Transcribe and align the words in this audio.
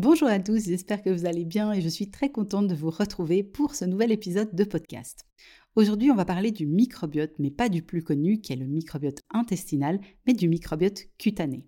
Bonjour 0.00 0.28
à 0.28 0.38
tous, 0.38 0.66
j'espère 0.66 1.02
que 1.02 1.10
vous 1.10 1.26
allez 1.26 1.44
bien 1.44 1.72
et 1.72 1.80
je 1.80 1.88
suis 1.88 2.08
très 2.08 2.30
contente 2.30 2.68
de 2.68 2.74
vous 2.76 2.88
retrouver 2.88 3.42
pour 3.42 3.74
ce 3.74 3.84
nouvel 3.84 4.12
épisode 4.12 4.54
de 4.54 4.62
podcast. 4.62 5.26
Aujourd'hui, 5.74 6.12
on 6.12 6.14
va 6.14 6.24
parler 6.24 6.52
du 6.52 6.68
microbiote, 6.68 7.32
mais 7.40 7.50
pas 7.50 7.68
du 7.68 7.82
plus 7.82 8.04
connu 8.04 8.40
qui 8.40 8.52
est 8.52 8.56
le 8.56 8.68
microbiote 8.68 9.22
intestinal, 9.30 9.98
mais 10.24 10.34
du 10.34 10.48
microbiote 10.48 11.00
cutané. 11.18 11.66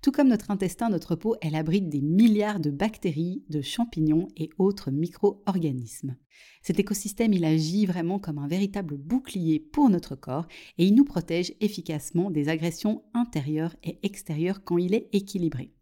Tout 0.00 0.10
comme 0.10 0.28
notre 0.28 0.50
intestin, 0.50 0.88
notre 0.88 1.16
peau, 1.16 1.36
elle 1.42 1.54
abrite 1.54 1.90
des 1.90 2.00
milliards 2.00 2.60
de 2.60 2.70
bactéries, 2.70 3.44
de 3.50 3.60
champignons 3.60 4.28
et 4.38 4.48
autres 4.56 4.90
micro-organismes. 4.90 6.16
Cet 6.62 6.80
écosystème, 6.80 7.34
il 7.34 7.44
agit 7.44 7.84
vraiment 7.84 8.18
comme 8.18 8.38
un 8.38 8.48
véritable 8.48 8.96
bouclier 8.96 9.60
pour 9.60 9.90
notre 9.90 10.16
corps 10.16 10.46
et 10.78 10.86
il 10.86 10.94
nous 10.94 11.04
protège 11.04 11.52
efficacement 11.60 12.30
des 12.30 12.48
agressions 12.48 13.02
intérieures 13.12 13.76
et 13.84 13.98
extérieures 14.02 14.64
quand 14.64 14.78
il 14.78 14.94
est 14.94 15.10
équilibré. 15.12 15.74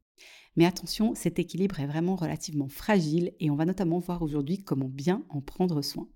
Mais 0.58 0.66
attention, 0.66 1.14
cet 1.14 1.38
équilibre 1.38 1.78
est 1.78 1.86
vraiment 1.86 2.16
relativement 2.16 2.66
fragile 2.66 3.32
et 3.38 3.48
on 3.48 3.54
va 3.54 3.64
notamment 3.64 4.00
voir 4.00 4.22
aujourd'hui 4.22 4.58
comment 4.58 4.88
bien 4.88 5.24
en 5.28 5.40
prendre 5.40 5.82
soin 5.82 6.08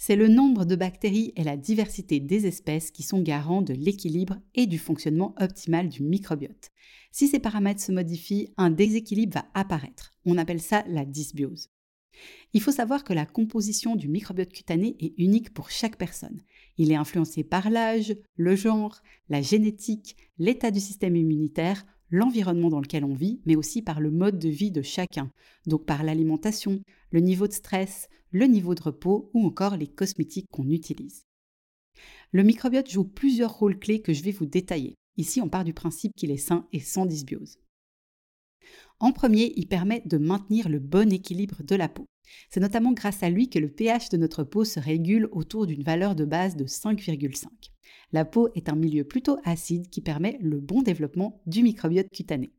c'est 0.00 0.14
le 0.14 0.28
nombre 0.28 0.64
de 0.64 0.76
bactéries 0.76 1.32
et 1.34 1.42
la 1.42 1.56
diversité 1.56 2.20
des 2.20 2.46
espèces 2.46 2.92
qui 2.92 3.02
sont 3.02 3.20
garants 3.20 3.62
de 3.62 3.74
l'équilibre 3.74 4.38
et 4.54 4.66
du 4.66 4.78
fonctionnement 4.78 5.34
optimal 5.40 5.88
du 5.88 6.04
microbiote. 6.04 6.70
Si 7.10 7.26
ces 7.26 7.40
paramètres 7.40 7.80
se 7.80 7.90
modifient, 7.90 8.54
un 8.56 8.70
déséquilibre 8.70 9.34
va 9.34 9.46
apparaître. 9.54 10.14
On 10.24 10.38
appelle 10.38 10.60
ça 10.60 10.84
la 10.86 11.04
dysbiose. 11.04 11.70
Il 12.52 12.62
faut 12.62 12.70
savoir 12.70 13.02
que 13.02 13.12
la 13.12 13.26
composition 13.26 13.96
du 13.96 14.08
microbiote 14.08 14.52
cutané 14.52 14.96
est 15.00 15.14
unique 15.18 15.52
pour 15.52 15.68
chaque 15.68 15.98
personne. 15.98 16.42
Il 16.76 16.92
est 16.92 16.96
influencé 16.96 17.42
par 17.42 17.68
l'âge, 17.68 18.16
le 18.36 18.54
genre, 18.54 19.02
la 19.28 19.42
génétique, 19.42 20.16
l'état 20.38 20.70
du 20.70 20.78
système 20.78 21.16
immunitaire, 21.16 21.84
l'environnement 22.10 22.70
dans 22.70 22.80
lequel 22.80 23.04
on 23.04 23.14
vit, 23.14 23.40
mais 23.46 23.56
aussi 23.56 23.82
par 23.82 24.00
le 24.00 24.10
mode 24.10 24.38
de 24.38 24.48
vie 24.48 24.70
de 24.70 24.82
chacun, 24.82 25.30
donc 25.66 25.84
par 25.84 26.02
l'alimentation, 26.02 26.80
le 27.10 27.20
niveau 27.20 27.46
de 27.46 27.52
stress, 27.52 28.08
le 28.30 28.46
niveau 28.46 28.74
de 28.74 28.82
repos 28.82 29.30
ou 29.34 29.46
encore 29.46 29.76
les 29.76 29.86
cosmétiques 29.88 30.48
qu'on 30.50 30.68
utilise. 30.68 31.24
Le 32.32 32.42
microbiote 32.42 32.90
joue 32.90 33.04
plusieurs 33.04 33.54
rôles 33.54 33.78
clés 33.78 34.02
que 34.02 34.12
je 34.12 34.22
vais 34.22 34.32
vous 34.32 34.46
détailler. 34.46 34.94
Ici, 35.16 35.40
on 35.40 35.48
part 35.48 35.64
du 35.64 35.72
principe 35.72 36.12
qu'il 36.16 36.30
est 36.30 36.36
sain 36.36 36.66
et 36.72 36.80
sans 36.80 37.06
dysbiose. 37.06 37.58
En 39.00 39.12
premier, 39.12 39.52
il 39.56 39.68
permet 39.68 40.02
de 40.06 40.18
maintenir 40.18 40.68
le 40.68 40.78
bon 40.78 41.12
équilibre 41.12 41.62
de 41.62 41.76
la 41.76 41.88
peau. 41.88 42.06
C'est 42.50 42.60
notamment 42.60 42.92
grâce 42.92 43.22
à 43.22 43.30
lui 43.30 43.48
que 43.48 43.58
le 43.58 43.70
pH 43.70 44.08
de 44.10 44.16
notre 44.16 44.44
peau 44.44 44.64
se 44.64 44.80
régule 44.80 45.28
autour 45.32 45.66
d'une 45.66 45.82
valeur 45.82 46.14
de 46.14 46.24
base 46.24 46.56
de 46.56 46.64
5,5. 46.64 47.46
La 48.12 48.24
peau 48.24 48.48
est 48.54 48.68
un 48.68 48.74
milieu 48.74 49.04
plutôt 49.04 49.38
acide 49.44 49.88
qui 49.88 50.00
permet 50.00 50.38
le 50.40 50.60
bon 50.60 50.82
développement 50.82 51.40
du 51.46 51.62
microbiote 51.62 52.10
cutané. 52.10 52.50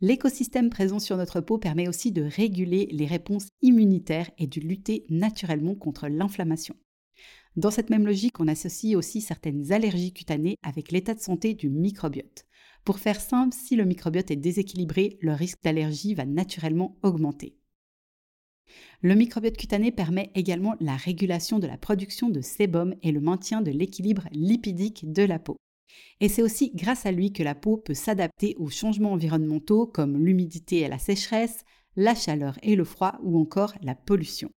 L'écosystème 0.00 0.70
présent 0.70 0.98
sur 0.98 1.16
notre 1.16 1.40
peau 1.40 1.58
permet 1.58 1.88
aussi 1.88 2.12
de 2.12 2.22
réguler 2.22 2.88
les 2.90 3.06
réponses 3.06 3.48
immunitaires 3.62 4.30
et 4.38 4.46
de 4.46 4.60
lutter 4.60 5.06
naturellement 5.08 5.74
contre 5.74 6.08
l'inflammation. 6.08 6.76
Dans 7.56 7.70
cette 7.70 7.90
même 7.90 8.06
logique, 8.06 8.40
on 8.40 8.48
associe 8.48 8.96
aussi 8.96 9.20
certaines 9.20 9.70
allergies 9.72 10.12
cutanées 10.12 10.56
avec 10.62 10.90
l'état 10.90 11.14
de 11.14 11.20
santé 11.20 11.54
du 11.54 11.68
microbiote. 11.68 12.46
Pour 12.84 12.98
faire 12.98 13.20
simple, 13.20 13.54
si 13.54 13.76
le 13.76 13.84
microbiote 13.84 14.30
est 14.32 14.36
déséquilibré, 14.36 15.18
le 15.20 15.32
risque 15.32 15.62
d'allergie 15.62 16.14
va 16.14 16.26
naturellement 16.26 16.98
augmenter. 17.02 17.56
Le 19.02 19.14
microbiote 19.14 19.56
cutané 19.56 19.92
permet 19.92 20.32
également 20.34 20.74
la 20.80 20.96
régulation 20.96 21.60
de 21.60 21.66
la 21.66 21.78
production 21.78 22.28
de 22.28 22.40
sébum 22.40 22.94
et 23.02 23.12
le 23.12 23.20
maintien 23.20 23.62
de 23.62 23.70
l'équilibre 23.70 24.26
lipidique 24.32 25.12
de 25.12 25.22
la 25.22 25.38
peau. 25.38 25.56
Et 26.20 26.28
c'est 26.28 26.42
aussi 26.42 26.72
grâce 26.74 27.06
à 27.06 27.12
lui 27.12 27.32
que 27.32 27.42
la 27.42 27.54
peau 27.54 27.76
peut 27.76 27.94
s'adapter 27.94 28.56
aux 28.58 28.70
changements 28.70 29.12
environnementaux 29.12 29.86
comme 29.86 30.16
l'humidité 30.16 30.80
et 30.80 30.88
la 30.88 30.98
sécheresse, 30.98 31.64
la 31.94 32.14
chaleur 32.14 32.58
et 32.62 32.74
le 32.74 32.84
froid 32.84 33.18
ou 33.22 33.38
encore 33.38 33.74
la 33.82 33.94
pollution. 33.94 34.50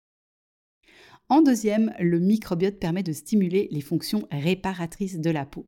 En 1.30 1.42
deuxième, 1.42 1.94
le 2.00 2.20
microbiote 2.20 2.80
permet 2.80 3.04
de 3.04 3.12
stimuler 3.12 3.68
les 3.70 3.82
fonctions 3.82 4.28
réparatrices 4.32 5.20
de 5.20 5.30
la 5.30 5.46
peau. 5.46 5.66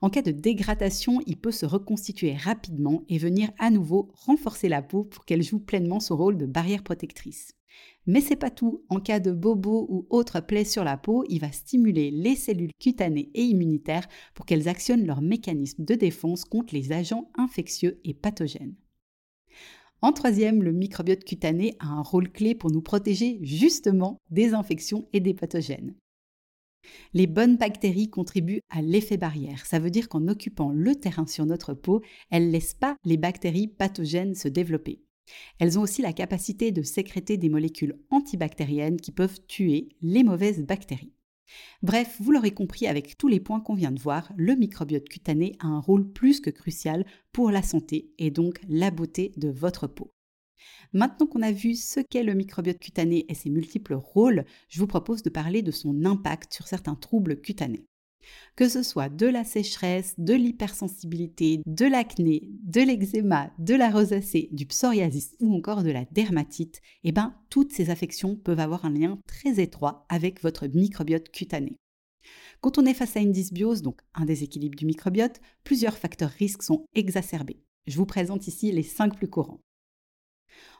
En 0.00 0.08
cas 0.08 0.22
de 0.22 0.30
dégradation, 0.30 1.20
il 1.26 1.36
peut 1.36 1.50
se 1.50 1.66
reconstituer 1.66 2.34
rapidement 2.34 3.02
et 3.08 3.18
venir 3.18 3.50
à 3.58 3.70
nouveau 3.70 4.12
renforcer 4.14 4.68
la 4.68 4.82
peau 4.82 5.02
pour 5.02 5.24
qu'elle 5.24 5.42
joue 5.42 5.58
pleinement 5.58 5.98
son 5.98 6.16
rôle 6.16 6.38
de 6.38 6.46
barrière 6.46 6.84
protectrice. 6.84 7.54
Mais 8.06 8.20
c'est 8.20 8.36
pas 8.36 8.50
tout. 8.50 8.84
En 8.88 9.00
cas 9.00 9.18
de 9.18 9.32
bobo 9.32 9.86
ou 9.88 10.06
autre 10.10 10.40
plaie 10.40 10.64
sur 10.64 10.84
la 10.84 10.96
peau, 10.96 11.24
il 11.28 11.40
va 11.40 11.50
stimuler 11.50 12.12
les 12.12 12.36
cellules 12.36 12.70
cutanées 12.78 13.30
et 13.34 13.42
immunitaires 13.42 14.06
pour 14.34 14.46
qu'elles 14.46 14.68
actionnent 14.68 15.06
leur 15.06 15.22
mécanisme 15.22 15.84
de 15.84 15.94
défense 15.94 16.44
contre 16.44 16.72
les 16.72 16.92
agents 16.92 17.30
infectieux 17.34 18.00
et 18.04 18.14
pathogènes. 18.14 18.76
En 20.02 20.12
troisième, 20.12 20.62
le 20.62 20.72
microbiote 20.72 21.24
cutané 21.24 21.76
a 21.78 21.86
un 21.86 22.02
rôle 22.02 22.30
clé 22.30 22.54
pour 22.54 22.70
nous 22.70 22.82
protéger 22.82 23.38
justement 23.42 24.18
des 24.30 24.52
infections 24.52 25.08
et 25.12 25.20
des 25.20 25.34
pathogènes. 25.34 25.94
Les 27.14 27.26
bonnes 27.26 27.56
bactéries 27.56 28.10
contribuent 28.10 28.60
à 28.68 28.82
l'effet 28.82 29.16
barrière. 29.16 29.64
Ça 29.66 29.78
veut 29.78 29.90
dire 29.90 30.08
qu'en 30.08 30.28
occupant 30.28 30.70
le 30.70 30.94
terrain 30.94 31.26
sur 31.26 31.46
notre 31.46 31.74
peau, 31.74 32.02
elles 32.30 32.48
ne 32.48 32.52
laissent 32.52 32.74
pas 32.74 32.96
les 33.04 33.16
bactéries 33.16 33.68
pathogènes 33.68 34.34
se 34.34 34.48
développer. 34.48 35.00
Elles 35.58 35.78
ont 35.78 35.82
aussi 35.82 36.02
la 36.02 36.12
capacité 36.12 36.72
de 36.72 36.82
sécréter 36.82 37.36
des 37.36 37.48
molécules 37.48 37.98
antibactériennes 38.10 39.00
qui 39.00 39.12
peuvent 39.12 39.40
tuer 39.46 39.88
les 40.02 40.22
mauvaises 40.22 40.64
bactéries. 40.64 41.12
Bref, 41.82 42.16
vous 42.20 42.32
l'aurez 42.32 42.52
compris 42.52 42.86
avec 42.86 43.16
tous 43.16 43.28
les 43.28 43.40
points 43.40 43.60
qu'on 43.60 43.74
vient 43.74 43.92
de 43.92 44.00
voir, 44.00 44.32
le 44.36 44.54
microbiote 44.54 45.08
cutané 45.08 45.56
a 45.60 45.66
un 45.66 45.80
rôle 45.80 46.10
plus 46.12 46.40
que 46.40 46.50
crucial 46.50 47.04
pour 47.32 47.50
la 47.50 47.62
santé 47.62 48.12
et 48.18 48.30
donc 48.30 48.60
la 48.68 48.90
beauté 48.90 49.32
de 49.36 49.48
votre 49.48 49.86
peau. 49.86 50.14
Maintenant 50.92 51.26
qu'on 51.26 51.42
a 51.42 51.52
vu 51.52 51.74
ce 51.74 52.00
qu'est 52.00 52.22
le 52.22 52.34
microbiote 52.34 52.78
cutané 52.78 53.26
et 53.28 53.34
ses 53.34 53.50
multiples 53.50 53.94
rôles, 53.94 54.44
je 54.68 54.80
vous 54.80 54.86
propose 54.86 55.22
de 55.22 55.30
parler 55.30 55.62
de 55.62 55.70
son 55.70 56.04
impact 56.04 56.54
sur 56.54 56.68
certains 56.68 56.94
troubles 56.94 57.40
cutanés. 57.40 57.86
Que 58.56 58.68
ce 58.68 58.82
soit 58.82 59.08
de 59.08 59.26
la 59.26 59.44
sécheresse, 59.44 60.14
de 60.18 60.34
l'hypersensibilité, 60.34 61.60
de 61.66 61.86
l'acné, 61.86 62.48
de 62.62 62.80
l'eczéma, 62.80 63.50
de 63.58 63.74
la 63.74 63.90
rosacée, 63.90 64.48
du 64.52 64.66
psoriasis 64.66 65.36
ou 65.40 65.54
encore 65.54 65.82
de 65.82 65.90
la 65.90 66.04
dermatite, 66.12 66.80
eh 67.02 67.12
ben, 67.12 67.34
toutes 67.50 67.72
ces 67.72 67.90
affections 67.90 68.36
peuvent 68.36 68.60
avoir 68.60 68.84
un 68.84 68.90
lien 68.90 69.18
très 69.26 69.60
étroit 69.60 70.06
avec 70.08 70.42
votre 70.42 70.66
microbiote 70.66 71.30
cutané. 71.30 71.76
Quand 72.60 72.78
on 72.78 72.86
est 72.86 72.94
face 72.94 73.16
à 73.16 73.20
une 73.20 73.32
dysbiose, 73.32 73.82
donc 73.82 74.00
un 74.14 74.24
déséquilibre 74.24 74.76
du 74.76 74.86
microbiote, 74.86 75.40
plusieurs 75.64 75.98
facteurs 75.98 76.30
risques 76.30 76.62
sont 76.62 76.86
exacerbés. 76.94 77.60
Je 77.86 77.96
vous 77.96 78.06
présente 78.06 78.46
ici 78.46 78.72
les 78.72 78.82
5 78.82 79.16
plus 79.16 79.28
courants. 79.28 79.60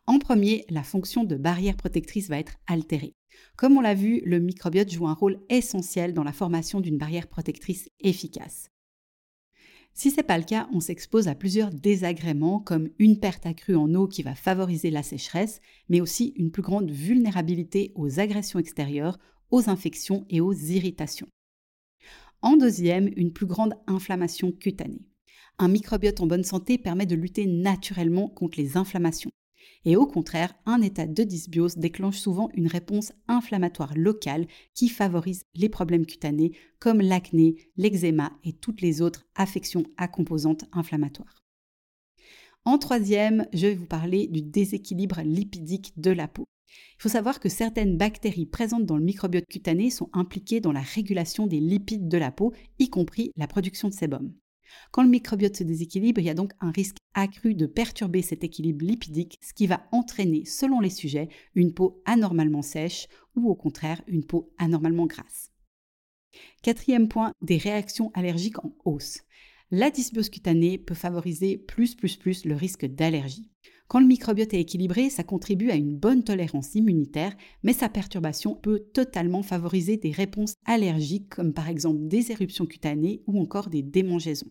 En 0.07 0.19
premier, 0.19 0.65
la 0.69 0.83
fonction 0.83 1.25
de 1.25 1.37
barrière 1.37 1.77
protectrice 1.77 2.29
va 2.29 2.39
être 2.39 2.57
altérée. 2.67 3.15
Comme 3.57 3.77
on 3.77 3.81
l'a 3.81 3.95
vu, 3.95 4.21
le 4.25 4.39
microbiote 4.39 4.91
joue 4.91 5.07
un 5.07 5.15
rôle 5.15 5.41
essentiel 5.49 6.15
dans 6.15 6.25
la 6.25 6.33
formation 6.33 6.81
d'une 6.81 6.99
barrière 6.99 7.29
protectrice 7.29 7.89
efficace. 8.01 8.71
Si 9.97 10.11
ce 10.11 10.17
n'est 10.17 10.23
pas 10.25 10.39
le 10.39 10.45
cas, 10.45 10.69
on 10.73 10.81
s'expose 10.81 11.29
à 11.29 11.37
plusieurs 11.37 11.71
désagréments 11.71 12.59
comme 12.59 12.89
une 12.99 13.21
perte 13.21 13.47
accrue 13.47 13.77
en 13.77 13.95
eau 13.95 14.09
qui 14.09 14.25
va 14.25 14.35
favoriser 14.35 14.91
la 14.91 15.05
sécheresse, 15.05 15.61
mais 15.89 16.01
aussi 16.01 16.35
une 16.37 16.51
plus 16.51 16.63
grande 16.63 16.91
vulnérabilité 16.91 17.93
aux 17.95 18.19
agressions 18.19 18.59
extérieures, 18.59 19.19
aux 19.51 19.71
infections 19.71 20.27
et 20.31 20.41
aux 20.41 20.53
irritations. 20.53 21.29
En 22.43 22.57
deuxième, 22.57 23.09
une 23.17 23.33
plus 23.33 23.47
grande 23.47 23.75
inflammation 23.87 24.51
cutanée. 24.51 25.07
Un 25.59 25.69
microbiote 25.69 26.21
en 26.21 26.27
bonne 26.27 26.43
santé 26.43 26.77
permet 26.77 27.07
de 27.07 27.15
lutter 27.15 27.47
naturellement 27.47 28.29
contre 28.29 28.59
les 28.59 28.77
inflammations. 28.77 29.31
Et 29.85 29.97
au 29.97 30.07
contraire, 30.07 30.55
un 30.65 30.81
état 30.81 31.07
de 31.07 31.23
dysbiose 31.23 31.77
déclenche 31.77 32.19
souvent 32.19 32.49
une 32.55 32.69
réponse 32.69 33.13
inflammatoire 33.29 33.93
locale 33.97 34.47
qui 34.75 34.89
favorise 34.89 35.45
les 35.55 35.69
problèmes 35.69 36.07
cutanés 36.07 36.53
comme 36.79 37.01
l'acné, 37.01 37.57
l'eczéma 37.77 38.33
et 38.45 38.53
toutes 38.55 38.81
les 38.81 39.03
autres 39.03 39.27
affections 39.35 39.85
à 39.97 40.09
composantes 40.09 40.65
inflammatoires. 40.73 41.45
En 42.65 42.79
troisième, 42.79 43.47
je 43.53 43.67
vais 43.67 43.75
vous 43.75 43.87
parler 43.87 44.27
du 44.27 44.41
déséquilibre 44.41 45.21
lipidique 45.21 45.93
de 46.01 46.11
la 46.11 46.29
peau. 46.29 46.47
Il 46.99 47.03
faut 47.03 47.11
savoir 47.11 47.39
que 47.39 47.51
certaines 47.51 47.99
bactéries 47.99 48.47
présentes 48.47 48.87
dans 48.87 48.97
le 48.97 49.05
microbiote 49.05 49.47
cutané 49.47 49.91
sont 49.91 50.09
impliquées 50.15 50.61
dans 50.61 50.73
la 50.73 50.81
régulation 50.81 51.47
des 51.47 51.61
lipides 51.61 52.09
de 52.09 52.19
la 52.19 52.33
peau, 52.33 52.55
y 52.79 52.89
compris 52.89 53.33
la 53.37 53.47
production 53.47 53.89
de 53.89 53.95
sébum. 53.95 54.33
Quand 54.91 55.03
le 55.03 55.09
microbiote 55.09 55.57
se 55.57 55.65
déséquilibre, 55.65 56.21
il 56.21 56.27
y 56.27 56.31
a 56.31 56.35
donc 56.35 56.53
un 56.61 56.71
risque 56.71 56.97
accru 57.15 57.55
de 57.55 57.67
perturber 57.67 58.23
cet 58.23 58.45
équilibre 58.45 58.85
lipidique, 58.85 59.39
ce 59.43 59.55
qui 59.55 59.67
va 59.67 59.87
entraîner, 59.93 60.45
selon 60.45 60.81
les 60.81 60.91
sujets, 60.91 61.29
une 61.55 61.73
peau 61.73 62.03
anormalement 62.05 62.63
sèche 62.63 63.09
ou 63.37 63.49
au 63.49 63.55
contraire 63.55 64.03
une 64.07 64.25
peau 64.25 64.53
anormalement 64.59 65.07
grasse. 65.07 65.51
Quatrième 66.63 67.09
point, 67.09 67.33
des 67.43 67.59
réactions 67.59 68.11
allergiques 68.15 68.65
en 68.65 68.75
hausse. 68.85 69.21
La 69.71 69.91
dysbiose 69.91 70.29
cutanée 70.29 70.79
peut 70.79 70.95
favoriser 70.95 71.57
plus 71.57 71.95
plus 71.95 72.17
plus 72.17 72.45
le 72.45 72.55
risque 72.55 72.87
d'allergie. 72.87 73.51
Quand 73.89 74.01
le 74.01 74.07
microbiote 74.07 74.55
est 74.55 74.61
équilibré, 74.61 75.11
ça 75.11 75.25
contribue 75.25 75.71
à 75.71 75.75
une 75.75 75.97
bonne 75.97 76.25
tolérance 76.25 76.75
immunitaire, 76.75 77.37
mais 77.63 77.73
sa 77.73 77.89
perturbation 77.89 78.55
peut 78.55 78.81
totalement 78.93 79.43
favoriser 79.43 79.97
des 79.97 80.11
réponses 80.11 80.55
allergiques 80.65 81.29
comme 81.29 81.53
par 81.53 81.69
exemple 81.69 82.07
des 82.09 82.33
éruptions 82.33 82.67
cutanées 82.67 83.23
ou 83.27 83.41
encore 83.41 83.69
des 83.69 83.83
démangeaisons. 83.83 84.51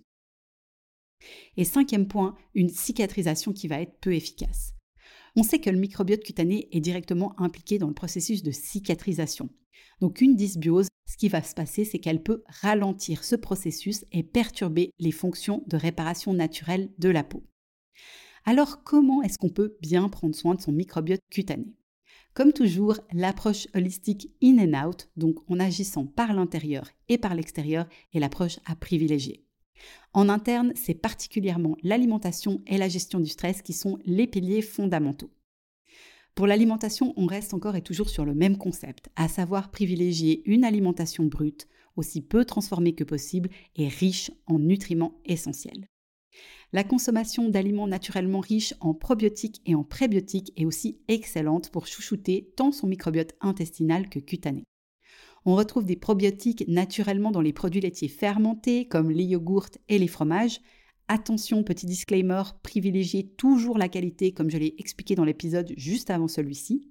Et 1.57 1.63
cinquième 1.63 2.07
point, 2.07 2.35
une 2.53 2.69
cicatrisation 2.69 3.53
qui 3.53 3.67
va 3.67 3.81
être 3.81 3.99
peu 3.99 4.13
efficace. 4.13 4.73
On 5.35 5.43
sait 5.43 5.59
que 5.59 5.69
le 5.69 5.79
microbiote 5.79 6.23
cutané 6.23 6.67
est 6.71 6.79
directement 6.79 7.39
impliqué 7.39 7.79
dans 7.79 7.87
le 7.87 7.93
processus 7.93 8.43
de 8.43 8.51
cicatrisation. 8.51 9.49
Donc 9.99 10.21
une 10.21 10.35
dysbiose, 10.35 10.87
ce 11.09 11.17
qui 11.17 11.29
va 11.29 11.41
se 11.41 11.55
passer, 11.55 11.85
c'est 11.85 11.99
qu'elle 11.99 12.21
peut 12.21 12.43
ralentir 12.61 13.23
ce 13.23 13.35
processus 13.35 14.05
et 14.11 14.23
perturber 14.23 14.91
les 14.99 15.11
fonctions 15.11 15.63
de 15.67 15.77
réparation 15.77 16.33
naturelle 16.33 16.91
de 16.99 17.09
la 17.09 17.23
peau. 17.23 17.43
Alors 18.45 18.83
comment 18.83 19.21
est-ce 19.21 19.37
qu'on 19.37 19.49
peut 19.49 19.77
bien 19.81 20.09
prendre 20.09 20.35
soin 20.35 20.55
de 20.55 20.61
son 20.61 20.71
microbiote 20.71 21.21
cutané? 21.31 21.73
Comme 22.33 22.51
toujours, 22.51 22.99
l'approche 23.11 23.67
holistique 23.75 24.31
in 24.41 24.57
and 24.57 24.87
out, 24.87 25.09
donc 25.15 25.37
en 25.49 25.59
agissant 25.59 26.05
par 26.05 26.33
l'intérieur 26.33 26.89
et 27.07 27.17
par 27.17 27.35
l'extérieur, 27.35 27.87
est 28.13 28.19
l'approche 28.19 28.59
à 28.65 28.75
privilégier. 28.75 29.45
En 30.13 30.29
interne, 30.29 30.73
c'est 30.75 30.93
particulièrement 30.93 31.75
l'alimentation 31.81 32.61
et 32.67 32.77
la 32.77 32.87
gestion 32.87 33.19
du 33.19 33.29
stress 33.29 33.63
qui 33.63 33.73
sont 33.73 33.97
les 34.05 34.27
piliers 34.27 34.61
fondamentaux. 34.61 35.31
Pour 36.35 36.45
l'alimentation, 36.45 37.13
on 37.17 37.25
reste 37.25 37.53
encore 37.53 37.75
et 37.75 37.81
toujours 37.81 38.09
sur 38.09 38.23
le 38.23 38.35
même 38.35 38.57
concept, 38.57 39.09
à 39.15 39.27
savoir 39.27 39.71
privilégier 39.71 40.43
une 40.45 40.65
alimentation 40.65 41.25
brute, 41.25 41.67
aussi 41.95 42.21
peu 42.21 42.45
transformée 42.45 42.93
que 42.93 43.03
possible 43.03 43.49
et 43.75 43.87
riche 43.87 44.31
en 44.45 44.59
nutriments 44.59 45.19
essentiels. 45.25 45.87
La 46.71 46.83
consommation 46.83 47.49
d'aliments 47.49 47.87
naturellement 47.87 48.39
riches 48.39 48.73
en 48.81 48.95
probiotiques 48.95 49.61
et 49.67 49.75
en 49.75 49.83
prébiotiques 49.83 50.53
est 50.57 50.65
aussi 50.65 50.99
excellente 51.07 51.69
pour 51.69 51.85
chouchouter 51.85 52.51
tant 52.55 52.71
son 52.71 52.87
microbiote 52.87 53.35
intestinal 53.41 54.09
que 54.09 54.19
cutané. 54.19 54.63
On 55.45 55.55
retrouve 55.55 55.85
des 55.85 55.97
probiotiques 55.97 56.65
naturellement 56.67 57.31
dans 57.31 57.41
les 57.41 57.51
produits 57.51 57.81
laitiers 57.81 58.07
fermentés 58.07 58.87
comme 58.87 59.11
les 59.11 59.25
yogourts 59.25 59.69
et 59.89 59.99
les 59.99 60.07
fromages. 60.07 60.61
Attention, 61.09 61.63
petit 61.63 61.85
disclaimer, 61.85 62.43
privilégiez 62.63 63.27
toujours 63.27 63.77
la 63.77 63.89
qualité 63.89 64.31
comme 64.31 64.49
je 64.49 64.57
l'ai 64.57 64.73
expliqué 64.77 65.15
dans 65.15 65.25
l'épisode 65.25 65.73
juste 65.75 66.09
avant 66.09 66.29
celui-ci. 66.29 66.89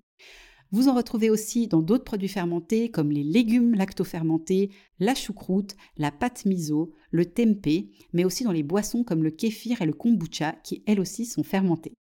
Vous 0.70 0.88
en 0.88 0.94
retrouvez 0.94 1.31
aussi 1.31 1.66
dans 1.66 1.81
d'autres 1.81 2.04
produits 2.04 2.28
fermentés 2.28 2.90
comme 2.90 3.10
les 3.10 3.25
légumes 3.25 3.75
lactofermentés, 3.75 4.70
la 4.99 5.14
choucroute, 5.14 5.76
la 5.96 6.10
pâte 6.10 6.44
miso, 6.44 6.93
le 7.10 7.26
tempeh, 7.26 7.90
mais 8.12 8.25
aussi 8.25 8.44
dans 8.44 8.52
les 8.52 8.62
boissons 8.62 9.02
comme 9.02 9.22
le 9.22 9.31
kéfir 9.31 9.81
et 9.81 9.87
le 9.87 9.93
kombucha 9.93 10.52
qui 10.64 10.82
elles 10.87 11.00
aussi 11.00 11.25
sont 11.25 11.43
fermentées. 11.43 11.94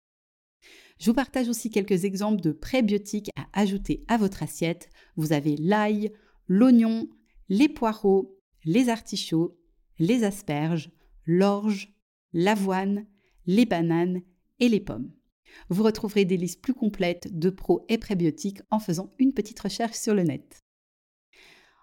Je 0.99 1.07
vous 1.07 1.15
partage 1.15 1.49
aussi 1.49 1.71
quelques 1.71 2.05
exemples 2.05 2.43
de 2.43 2.53
prébiotiques 2.53 3.31
à 3.37 3.47
ajouter 3.59 4.05
à 4.09 4.17
votre 4.17 4.43
assiette. 4.43 4.91
Vous 5.17 5.33
avez 5.33 5.57
l'ail, 5.57 6.13
l'oignon, 6.49 7.09
les 7.49 7.69
poireaux, 7.69 8.39
les 8.65 8.89
artichauts, 8.89 9.59
les 9.99 10.25
asperges, 10.25 10.91
l'orge, 11.27 11.95
l'avoine, 12.33 13.07
les 13.47 13.67
bananes 13.67 14.23
et 14.59 14.69
les 14.69 14.81
pommes. 14.81 15.13
Vous 15.69 15.83
retrouverez 15.83 16.25
des 16.25 16.37
listes 16.37 16.61
plus 16.61 16.75
complètes 16.75 17.39
de 17.39 17.51
pros 17.51 17.85
et 17.89 17.99
prébiotiques 17.99 18.63
en 18.71 18.79
faisant 18.79 19.13
une 19.19 19.33
petite 19.33 19.61
recherche 19.61 19.97
sur 19.97 20.15
le 20.15 20.23
net. 20.23 20.65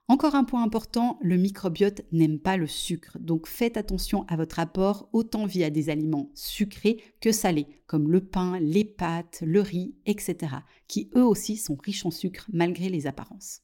Encore 0.07 0.35
un 0.35 0.43
point 0.43 0.61
important, 0.61 1.17
le 1.23 1.35
microbiote 1.35 2.01
n'aime 2.11 2.39
pas 2.39 2.57
le 2.57 2.67
sucre, 2.67 3.17
donc 3.19 3.47
faites 3.47 3.75
attention 3.75 4.23
à 4.27 4.35
votre 4.35 4.59
apport 4.59 5.09
autant 5.13 5.47
via 5.47 5.71
des 5.71 5.89
aliments 5.89 6.29
sucrés 6.35 7.01
que 7.21 7.31
salés, 7.31 7.65
comme 7.87 8.11
le 8.11 8.23
pain, 8.23 8.59
les 8.59 8.85
pâtes, 8.85 9.41
le 9.43 9.61
riz, 9.61 9.95
etc., 10.05 10.57
qui 10.87 11.09
eux 11.15 11.25
aussi 11.25 11.57
sont 11.57 11.75
riches 11.75 12.05
en 12.05 12.11
sucre 12.11 12.47
malgré 12.53 12.89
les 12.89 13.07
apparences. 13.07 13.61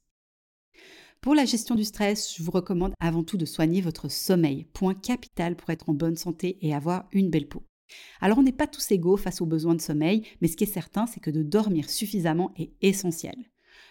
Pour 1.21 1.35
la 1.35 1.45
gestion 1.45 1.75
du 1.75 1.83
stress, 1.83 2.35
je 2.35 2.41
vous 2.41 2.49
recommande 2.49 2.93
avant 2.99 3.23
tout 3.23 3.37
de 3.37 3.45
soigner 3.45 3.79
votre 3.79 4.09
sommeil, 4.09 4.65
point 4.73 4.95
capital 4.95 5.55
pour 5.55 5.69
être 5.69 5.87
en 5.87 5.93
bonne 5.93 6.15
santé 6.15 6.57
et 6.61 6.73
avoir 6.73 7.07
une 7.11 7.29
belle 7.29 7.47
peau. 7.47 7.63
Alors 8.21 8.39
on 8.39 8.43
n'est 8.43 8.51
pas 8.51 8.65
tous 8.65 8.89
égaux 8.89 9.17
face 9.17 9.39
aux 9.39 9.45
besoins 9.45 9.75
de 9.75 9.81
sommeil, 9.81 10.23
mais 10.41 10.47
ce 10.47 10.57
qui 10.57 10.63
est 10.63 10.73
certain, 10.73 11.05
c'est 11.05 11.19
que 11.19 11.29
de 11.29 11.43
dormir 11.43 11.91
suffisamment 11.91 12.51
est 12.57 12.71
essentiel. 12.81 13.35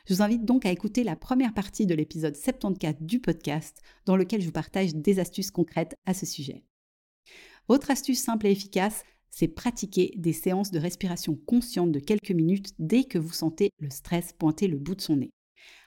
Je 0.09 0.15
vous 0.15 0.23
invite 0.23 0.45
donc 0.45 0.67
à 0.67 0.73
écouter 0.73 1.05
la 1.05 1.15
première 1.15 1.55
partie 1.55 1.87
de 1.87 1.95
l'épisode 1.95 2.37
74 2.37 2.97
du 3.01 3.21
podcast, 3.21 3.81
dans 4.07 4.17
lequel 4.17 4.41
je 4.41 4.47
vous 4.47 4.53
partage 4.53 4.95
des 4.95 5.21
astuces 5.21 5.53
concrètes 5.53 5.95
à 6.07 6.15
ce 6.15 6.27
sujet. 6.27 6.65
Autre 7.69 7.93
astuce 7.93 8.21
simple 8.21 8.49
et 8.49 8.51
efficace, 8.51 9.05
c'est 9.31 9.47
pratiquer 9.47 10.13
des 10.17 10.33
séances 10.33 10.73
de 10.73 10.81
respiration 10.81 11.37
consciente 11.47 11.93
de 11.93 12.01
quelques 12.01 12.33
minutes 12.33 12.73
dès 12.81 13.05
que 13.05 13.19
vous 13.19 13.33
sentez 13.33 13.71
le 13.79 13.91
stress 13.91 14.33
pointer 14.33 14.67
le 14.67 14.79
bout 14.79 14.97
de 14.97 15.01
son 15.01 15.17
nez. 15.17 15.31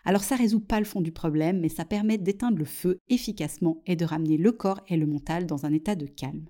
Alors 0.06 0.24
ça 0.24 0.36
résout 0.36 0.60
pas 0.60 0.80
le 0.80 0.86
fond 0.86 1.02
du 1.02 1.12
problème, 1.12 1.60
mais 1.60 1.70
ça 1.70 1.86
permet 1.86 2.18
d'éteindre 2.18 2.58
le 2.58 2.66
feu 2.66 3.00
efficacement 3.10 3.82
et 3.86 3.96
de 3.96 4.06
ramener 4.06 4.38
le 4.38 4.52
corps 4.52 4.82
et 4.88 4.98
le 4.98 5.08
mental 5.08 5.46
dans 5.46 5.66
un 5.66 5.74
état 5.74 5.96
de 5.96 6.06
calme. 6.06 6.46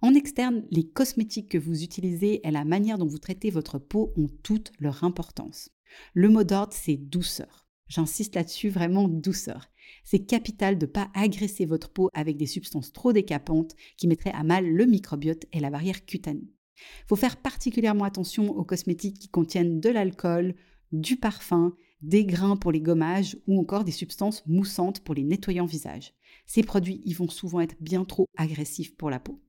En 0.00 0.14
externe, 0.14 0.64
les 0.70 0.88
cosmétiques 0.88 1.50
que 1.50 1.58
vous 1.58 1.84
utilisez 1.84 2.46
et 2.46 2.50
la 2.50 2.64
manière 2.64 2.98
dont 2.98 3.06
vous 3.06 3.18
traitez 3.18 3.50
votre 3.50 3.78
peau 3.78 4.12
ont 4.16 4.28
toute 4.42 4.72
leur 4.80 5.04
importance. 5.04 5.70
Le 6.14 6.28
mot 6.28 6.42
d'ordre, 6.42 6.72
c'est 6.72 6.96
douceur. 6.96 7.68
J'insiste 7.86 8.34
là-dessus, 8.34 8.70
vraiment 8.70 9.06
douceur. 9.06 9.68
C'est 10.02 10.24
capital 10.24 10.78
de 10.78 10.86
ne 10.86 10.90
pas 10.90 11.10
agresser 11.14 11.66
votre 11.66 11.92
peau 11.92 12.08
avec 12.14 12.36
des 12.36 12.46
substances 12.46 12.92
trop 12.92 13.12
décapantes 13.12 13.76
qui 13.96 14.08
mettraient 14.08 14.32
à 14.32 14.42
mal 14.42 14.66
le 14.66 14.86
microbiote 14.86 15.44
et 15.52 15.60
la 15.60 15.70
barrière 15.70 16.04
cutanée. 16.04 16.50
Il 16.78 17.08
faut 17.08 17.16
faire 17.16 17.36
particulièrement 17.36 18.04
attention 18.04 18.50
aux 18.56 18.64
cosmétiques 18.64 19.18
qui 19.18 19.28
contiennent 19.28 19.78
de 19.78 19.90
l'alcool, 19.90 20.54
du 20.90 21.16
parfum, 21.16 21.76
des 22.02 22.24
grains 22.24 22.56
pour 22.56 22.72
les 22.72 22.80
gommages 22.80 23.36
ou 23.46 23.58
encore 23.58 23.84
des 23.84 23.92
substances 23.92 24.44
moussantes 24.46 25.00
pour 25.00 25.14
les 25.14 25.22
nettoyants 25.22 25.66
visage. 25.66 26.14
Ces 26.46 26.62
produits 26.62 27.00
y 27.04 27.14
vont 27.14 27.28
souvent 27.28 27.60
être 27.60 27.76
bien 27.80 28.04
trop 28.04 28.26
agressifs 28.36 28.96
pour 28.96 29.10
la 29.10 29.20
peau. 29.20 29.40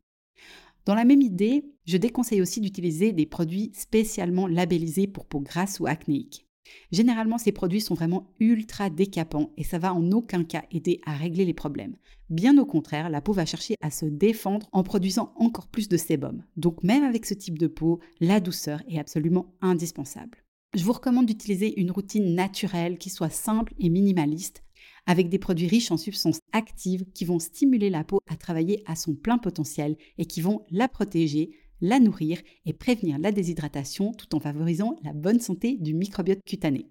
Dans 0.85 0.95
la 0.95 1.05
même 1.05 1.21
idée, 1.21 1.65
je 1.85 1.97
déconseille 1.97 2.41
aussi 2.41 2.59
d'utiliser 2.59 3.13
des 3.13 3.25
produits 3.25 3.71
spécialement 3.73 4.47
labellisés 4.47 5.07
pour 5.07 5.25
peau 5.25 5.39
grasse 5.39 5.79
ou 5.79 5.87
acnéique. 5.87 6.45
Généralement, 6.91 7.37
ces 7.37 7.51
produits 7.51 7.81
sont 7.81 7.95
vraiment 7.95 8.33
ultra 8.39 8.89
décapants 8.89 9.51
et 9.57 9.63
ça 9.63 9.79
va 9.79 9.93
en 9.93 10.11
aucun 10.11 10.43
cas 10.43 10.63
aider 10.71 11.01
à 11.05 11.13
régler 11.13 11.45
les 11.45 11.53
problèmes. 11.53 11.95
Bien 12.29 12.57
au 12.57 12.65
contraire, 12.65 13.09
la 13.09 13.21
peau 13.21 13.33
va 13.33 13.45
chercher 13.45 13.75
à 13.81 13.91
se 13.91 14.05
défendre 14.05 14.67
en 14.71 14.83
produisant 14.83 15.33
encore 15.35 15.67
plus 15.67 15.87
de 15.87 15.97
sébum. 15.97 16.43
Donc 16.57 16.83
même 16.83 17.03
avec 17.03 17.25
ce 17.25 17.33
type 17.33 17.57
de 17.57 17.67
peau, 17.67 17.99
la 18.19 18.39
douceur 18.39 18.81
est 18.87 18.99
absolument 18.99 19.53
indispensable. 19.61 20.42
Je 20.75 20.83
vous 20.83 20.93
recommande 20.93 21.27
d'utiliser 21.27 21.79
une 21.79 21.91
routine 21.91 22.33
naturelle 22.33 22.97
qui 22.97 23.11
soit 23.11 23.29
simple 23.29 23.75
et 23.77 23.89
minimaliste 23.89 24.63
avec 25.05 25.29
des 25.29 25.37
produits 25.37 25.67
riches 25.67 25.91
en 25.91 25.97
substances 25.97 26.39
actives 26.51 27.05
qui 27.13 27.25
vont 27.25 27.37
stimuler 27.37 27.91
la 27.91 28.03
peau 28.03 28.19
à 28.27 28.35
travailler 28.35 28.81
à 28.87 28.95
son 28.95 29.13
plein 29.13 29.37
potentiel 29.37 29.97
et 30.17 30.25
qui 30.25 30.41
vont 30.41 30.65
la 30.71 30.87
protéger, 30.87 31.51
la 31.81 31.99
nourrir 31.99 32.41
et 32.65 32.73
prévenir 32.73 33.19
la 33.19 33.31
déshydratation 33.31 34.13
tout 34.13 34.33
en 34.33 34.39
favorisant 34.39 34.95
la 35.03 35.13
bonne 35.13 35.39
santé 35.39 35.77
du 35.77 35.93
microbiote 35.93 36.43
cutané. 36.43 36.89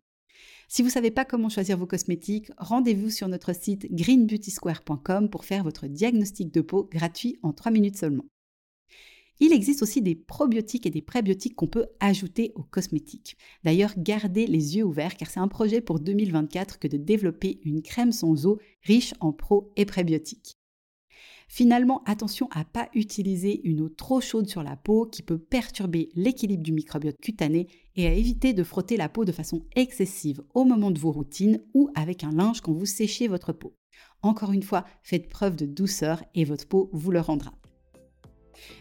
Si 0.68 0.82
vous 0.82 0.88
ne 0.88 0.92
savez 0.92 1.10
pas 1.10 1.24
comment 1.24 1.48
choisir 1.48 1.76
vos 1.76 1.86
cosmétiques, 1.86 2.52
rendez-vous 2.58 3.10
sur 3.10 3.26
notre 3.26 3.52
site 3.52 3.92
greenbeautysquare.com 3.92 5.28
pour 5.28 5.44
faire 5.44 5.64
votre 5.64 5.88
diagnostic 5.88 6.52
de 6.52 6.60
peau 6.60 6.88
gratuit 6.90 7.36
en 7.42 7.52
3 7.52 7.72
minutes 7.72 7.98
seulement. 7.98 8.24
Il 9.40 9.52
existe 9.52 9.82
aussi 9.82 10.02
des 10.02 10.14
probiotiques 10.14 10.86
et 10.86 10.90
des 10.90 11.02
prébiotiques 11.02 11.56
qu'on 11.56 11.66
peut 11.66 11.86
ajouter 12.00 12.52
aux 12.54 12.62
cosmétiques. 12.62 13.36
D'ailleurs, 13.64 13.94
gardez 13.96 14.46
les 14.46 14.76
yeux 14.76 14.84
ouverts 14.84 15.16
car 15.16 15.30
c'est 15.30 15.40
un 15.40 15.48
projet 15.48 15.80
pour 15.80 16.00
2024 16.00 16.78
que 16.78 16.88
de 16.88 16.96
développer 16.96 17.60
une 17.64 17.82
crème 17.82 18.12
sans 18.12 18.46
eau 18.46 18.58
riche 18.82 19.14
en 19.20 19.32
pro 19.32 19.72
et 19.76 19.84
prébiotiques. 19.84 20.58
Finalement, 21.54 22.02
attention 22.06 22.48
à 22.50 22.60
ne 22.60 22.64
pas 22.64 22.88
utiliser 22.94 23.60
une 23.68 23.82
eau 23.82 23.90
trop 23.90 24.22
chaude 24.22 24.48
sur 24.48 24.62
la 24.62 24.74
peau 24.74 25.04
qui 25.04 25.22
peut 25.22 25.36
perturber 25.36 26.08
l'équilibre 26.14 26.62
du 26.62 26.72
microbiote 26.72 27.20
cutané 27.20 27.66
et 27.94 28.06
à 28.06 28.14
éviter 28.14 28.54
de 28.54 28.64
frotter 28.64 28.96
la 28.96 29.10
peau 29.10 29.26
de 29.26 29.32
façon 29.32 29.66
excessive 29.76 30.42
au 30.54 30.64
moment 30.64 30.90
de 30.90 30.98
vos 30.98 31.12
routines 31.12 31.62
ou 31.74 31.90
avec 31.94 32.24
un 32.24 32.32
linge 32.32 32.62
quand 32.62 32.72
vous 32.72 32.86
séchez 32.86 33.28
votre 33.28 33.52
peau. 33.52 33.76
Encore 34.22 34.52
une 34.52 34.62
fois, 34.62 34.86
faites 35.02 35.28
preuve 35.28 35.56
de 35.56 35.66
douceur 35.66 36.24
et 36.34 36.44
votre 36.44 36.66
peau 36.66 36.88
vous 36.94 37.10
le 37.10 37.20
rendra. 37.20 37.52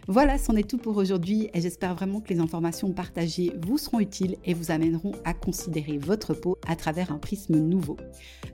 Voilà, 0.08 0.38
c'en 0.38 0.56
est 0.56 0.70
tout 0.70 0.78
pour 0.78 0.98
aujourd'hui 0.98 1.50
et 1.54 1.62
j'espère 1.62 1.96
vraiment 1.96 2.22
que 2.22 2.34
les 2.34 2.40
informations 2.40 2.92
partagées 2.92 3.54
vous 3.62 3.78
seront 3.78 4.00
utiles 4.00 4.36
et 4.46 4.54
vous 4.54 4.72
amèneront 4.72 5.14
à 5.26 5.34
considérer 5.34 5.98
votre 5.98 6.34
peau 6.34 6.58
à 6.68 6.76
travers 6.76 7.12
un 7.12 7.18
prisme 7.18 7.58
nouveau. 7.58 7.98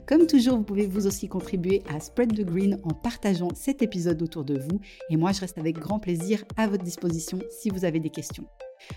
Comme 0.06 0.26
toujours, 0.26 0.56
vous 0.56 0.64
pouvez 0.64 0.86
vous 0.86 1.06
aussi 1.06 1.28
contribuer 1.28 1.82
à 1.88 2.00
Spread 2.00 2.34
the 2.34 2.44
Green 2.44 2.80
en 2.84 2.94
partageant 2.94 3.48
cet 3.54 3.82
épisode 3.82 4.22
autour 4.22 4.44
de 4.44 4.58
vous 4.58 4.80
et 5.10 5.16
moi 5.16 5.32
je 5.32 5.40
reste 5.40 5.58
avec 5.58 5.78
grand 5.78 5.98
plaisir 5.98 6.44
à 6.56 6.66
votre 6.66 6.84
disposition 6.84 7.38
si 7.50 7.70
vous 7.70 7.84
avez 7.84 8.00
des 8.00 8.10
questions. 8.10 8.46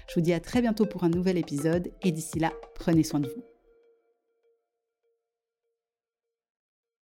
Je 0.07 0.15
vous 0.15 0.21
dis 0.21 0.33
à 0.33 0.39
très 0.39 0.61
bientôt 0.61 0.85
pour 0.85 1.03
un 1.03 1.09
nouvel 1.09 1.37
épisode 1.37 1.91
et 2.01 2.11
d'ici 2.11 2.39
là, 2.39 2.53
prenez 2.75 3.03
soin 3.03 3.19
de 3.19 3.27
vous. 3.27 3.50